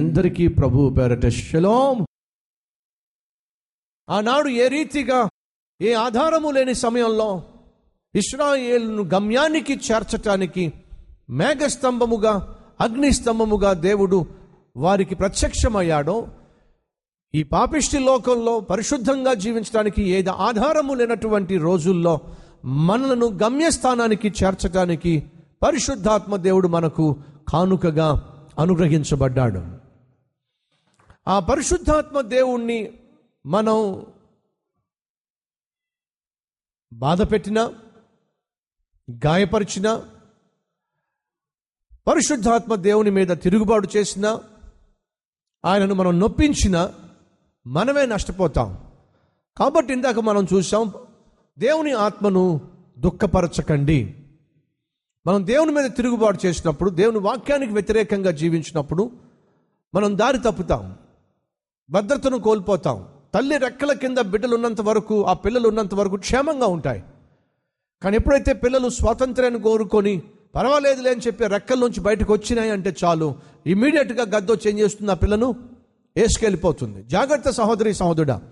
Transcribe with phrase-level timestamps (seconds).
[0.00, 2.06] అందరికీ ప్రభు పేరట శలోం.
[4.10, 5.28] ఆనాడు ఏ రీతిగా
[5.80, 7.42] ఏ ఆధారము లేని సమయంలో
[8.14, 10.72] ఇస్రాయేల్ను గమ్యానికి చేర్చటానికి
[11.30, 14.26] మేఘస్తంభముగా అగ్నిస్తంభముగా దేవుడు
[14.76, 16.28] వారికి ప్రత్యక్షమయ్యాడో
[17.34, 22.20] ఈ పాపిష్టి లోకంలో పరిశుద్ధంగా జీవించడానికి ఏది ఆధారము లేనటువంటి రోజుల్లో
[22.64, 25.22] మనలను గమ్యస్థానానికి చేర్చడానికి
[25.62, 27.16] పరిశుద్ధాత్మ దేవుడు మనకు
[27.48, 29.79] కానుకగా అనుగ్రహించబడ్డాడు.
[31.30, 32.92] ఆ పరిశుద్ధాత్మ దేవుణ్ణి
[33.46, 34.06] మనం
[36.92, 37.74] బాధ పెట్టినా
[39.26, 40.04] గాయపరిచినా
[42.06, 44.40] పరిశుద్ధాత్మ దేవుని మీద తిరుగుబాటు చేసినా
[45.64, 46.94] ఆయనను మనం నొప్పించినా
[47.66, 48.92] మనమే నష్టపోతాం.
[49.56, 50.92] కాబట్టి ఇందాక మనం చూసాం
[51.58, 52.60] దేవుని ఆత్మను
[52.98, 54.14] దుఃఖపరచకండి.
[55.26, 59.10] మనం దేవుని మీద తిరుగుబాటు చేసినప్పుడు దేవుని వాక్యానికి వ్యతిరేకంగా జీవించినప్పుడు
[59.94, 60.98] మనం దారి తప్పుతాం.
[61.90, 63.04] భద్రతను కోల్పోతాం.
[63.34, 67.02] తల్లి రెక్కల కింద బిడ్డలు ఉన్నంత వరకు ఆ పిల్లలు ఉన్నంత వరకు క్షేమంగా ఉంటాయి.
[68.02, 70.22] కానీ ఎప్పుడైతే పిల్లలు స్వాతంత్ర్యాన్ని కోరుకొని
[70.54, 73.34] పర్వాలేదులే అని చెప్పి రెక్కల నుంచి బయటకు వచ్చినాయి అంటే చాలు
[73.66, 75.54] ఇమీడియట్గా గద్దొచ్చి ఏం చేస్తుంది ఆ పిల్లను
[76.16, 78.42] వేసుకెళ్ళిపోతుంది జాగ్రత్త సహోదరి సహోదరుడా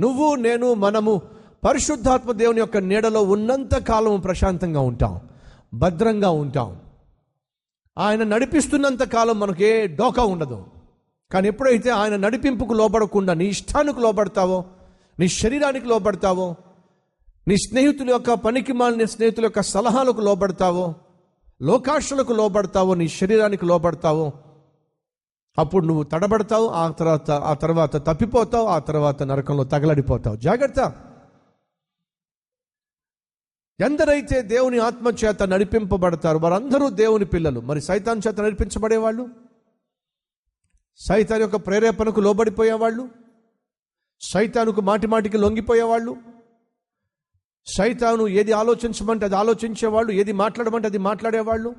[0.00, 1.22] నువ్వు నేను మనము
[1.64, 5.20] పరిశుద్ధాత్మ దేవుని యొక్క నీడలో ఉన్నంత కాలం ప్రశాంతంగా ఉంటాం.
[5.74, 6.76] భద్రంగా ఉంటాం.
[7.98, 10.64] ఆయన నడిపిస్తున్నంత కాలం మనకు ఏ డోకా ఉండదు.
[11.32, 14.64] కానీ ఎప్పుడైతే ఆయన నడిపింపుకు లోబడకుండా నీ ఇష్టానికి లోబడతావో
[15.18, 16.56] నీ శరీరానికి లోబడతావో
[17.48, 20.94] నీ స్నేహితుల యొక్క పనికి మాలిన స్నేహితుల యొక్క సలహాలకు లోబడతావో
[21.62, 24.32] లోకాశలకు లోబడతావో నీ శరీరానికి లోబడతావో
[25.58, 30.36] అప్పుడు నువ్వు తడబడతావు ఆ తర్వాత ఆ తర్వాత తప్పిపోతావు ఆ తర్వాత నరకంలో తగలడిపోతావు.
[30.36, 30.78] జాగ్రత్త.
[33.80, 37.60] ఎందరైతే దేవుని ఆత్మ చేత నడిపింపబడతారు వారందరూ దేవుని పిల్లలు.
[37.60, 39.47] మరి సైతాన్ చేత నడిపించబడేవాళ్ళు?
[40.98, 43.08] సైతాన్ యొక్క ప్రేరేపణకు లోబడిపోయేవాళ్ళు
[44.20, 46.16] సైతానుకు మాటి మాటికి లొంగిపోయేవాళ్ళు
[47.66, 51.74] సైతాను ఏది ఆలోచించమంటే అది ఆలోచించేవాళ్ళు ఏది మాట్లాడమంటే అది మాట్లాడేవాళ్ళు.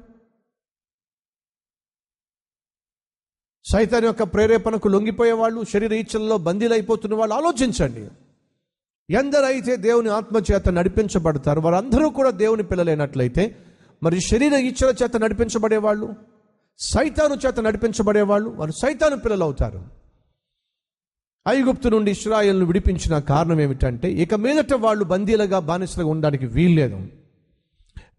[3.66, 8.10] సైతాన్ యొక్క ప్రేరేపణకు లొంగిపోయేవాళ్ళు శరీర ఇచ్చల్లో బందీలైపోతున్న వాళ్ళు ఆలోచించండి.
[9.10, 13.66] ఎందరైతే దేవుని ఆత్మ చేత నడిపించబడతారు వారందరూ కూడా దేవుని పిల్లలైనట్లయితే
[14.04, 16.29] మరి శరీర ఇచ్చల చేత నడిపించబడేవాళ్ళు
[16.80, 19.84] సైతాను చేత నడిపించబడేవాళ్ళు వారు సైతాను పిల్లలు అవుతారు
[21.48, 27.08] ఐగుప్తు నుండి ఇస్రాయల్ను విడిపించిన కారణం ఏమిటంటే ఇక మీదట వాళ్ళు బందీలుగా బానిసలుగా ఉండడానికి వీల్లేదు.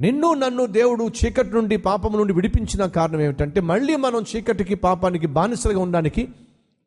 [0.00, 5.78] నిన్ను నన్ను దేవుడు చీకటి నుండి పాపం నుండి విడిపించిన కారణం ఏమిటంటే మళ్ళీ మనం చీకటికి పాపానికి బానిసలుగా
[5.78, 6.28] ఉండడానికి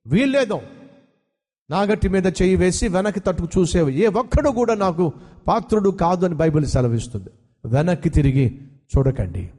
[0.08, 0.62] వీల్లేదు.
[1.70, 3.94] నాగట్టి మీద చేయి వేసి వెనక్కి తట్టుకు చూసేవి.
[3.94, 5.14] ఏ ఒక్కడు కూడా నాకు
[5.48, 7.30] పాత్రుడు కాదు అని బైబిల్ సెలవిస్తుంది.
[7.66, 8.62] వెనక్కి తిరిగి
[8.98, 9.52] చూడకండి.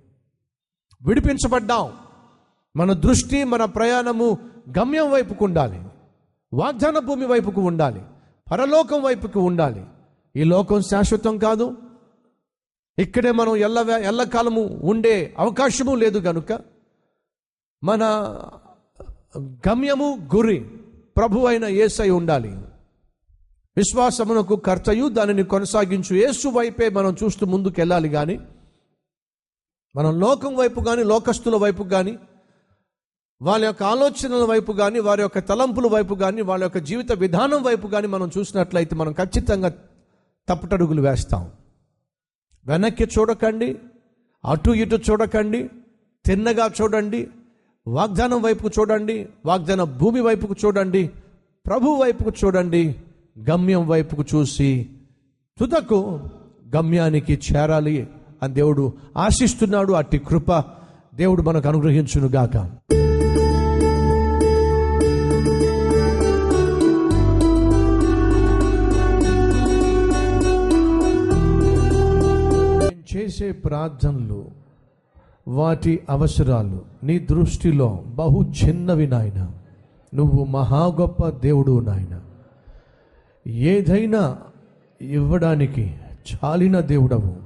[1.03, 2.04] విడిపించబడ్డాం.
[2.77, 4.39] మన దృష్టి మన ప్రయాణము
[4.79, 5.83] గమ్యం వైపుకు ఉండాలి.
[6.53, 8.03] వాగ్దాన భూమి వైపుకు ఉండాలి.
[8.53, 9.85] పరలోకం వైపుకు ఉండాలి.
[10.37, 11.77] ఈ లోకం శాశ్వతం కాదు.
[12.99, 16.61] ఇక్కడే మనం ఎల్ల ఎల్లకాలము ఉండే అవకాశము లేదు కనుక
[17.85, 18.05] మన
[19.39, 20.61] గమ్యము గురి
[21.17, 22.49] ప్రభు అయిన ఏసై ఉండాలి.
[23.77, 26.17] విశ్వాసమునకు ఖర్చయు దానిని కొనసాగించు.
[26.17, 28.41] ఏసు వైపే మనం చూస్తూ ముందుకు వెళ్ళాలి కానీ
[29.97, 32.19] మనం లోకం వైపు కానీ లోకస్తుల వైపు కానీ
[33.45, 37.87] వాళ్ళ యొక్క ఆలోచనల వైపు కానీ వారి యొక్క తలంపుల వైపు కానీ వాళ్ళ యొక్క జీవిత విధానం వైపు
[37.87, 39.71] కానీ మనం చూసినట్లయితే మనం ఖచ్చితంగా
[40.49, 41.51] తప్పుటడుగులు వేస్తాం.
[42.67, 43.79] వెనక్కి చూడకండి
[44.45, 45.71] అటు ఇటు చూడకండి
[46.27, 47.29] తిన్నగా చూడండి
[47.87, 51.11] వాగ్దానం వైపుకు చూడండి వాగ్దాన భూమి వైపుకు చూడండి
[51.67, 52.97] ప్రభు వైపుకు చూడండి
[53.51, 54.71] గమ్యం వైపుకు చూసి
[55.59, 56.21] తుదకు
[56.77, 58.09] గమ్యానికి చేరాలి
[58.43, 59.93] అని దేవుడు ఆశిస్తున్నాడు.
[59.93, 60.65] అట్టి కృప
[61.15, 62.57] దేవుడు మనకు అనుగ్రహించునుగాక.
[73.35, 74.47] చేసే ప్రార్థనలు
[75.49, 79.51] వాటి అవసరాలు నీ దృష్టిలో బహు చిన్నవి నాయన.
[80.15, 82.21] నువ్వు మహా గొప్ప దేవుడు నాయన.
[83.47, 84.39] ఏదైనా
[85.01, 85.95] ఇవ్వడానికి
[86.35, 87.37] చాలిన దేవుడవు.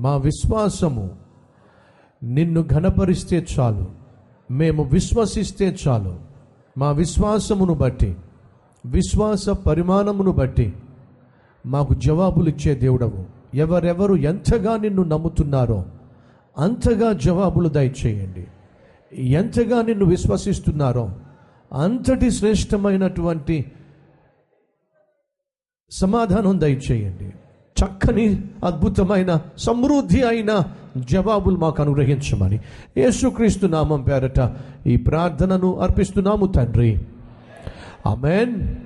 [0.00, 1.10] మా విశ్వాసము
[2.22, 3.86] నిన్ను ఘనపరిస్తే చాలు.
[4.52, 6.18] మేము విశ్వసిస్తే చాలు.
[6.78, 8.16] మా విశ్వాసమును బట్టి
[8.86, 10.72] విశ్వాస పరిమాణమును బట్టి
[11.66, 13.39] మాకు జవాబులు ఇచ్చే దేవుడవు.
[13.54, 15.84] ఎవరెవరు ఎంతగా నిన్ను నమ్ముతున్నారో
[16.58, 18.46] అంతగా జవాబులు దయచేయండి.
[19.22, 21.10] ఎంతగా నిన్ను విశ్వసిస్తున్నారో
[21.72, 23.72] అంతటి శ్రేష్టమైనటువంటి
[25.90, 27.32] సమాధానం దయచేయండి.
[27.80, 30.62] చక్కని అద్భుతమైన సమృద్ధి అయిన
[30.96, 32.60] జవాబులు మాకు అనుగ్రహించమని
[32.96, 34.56] యేసుక్రీస్తు నామం పేరట
[34.86, 37.00] ఈ ప్రార్థనను అర్పిస్తున్నాము తండ్రి.
[38.06, 38.76] అమెన్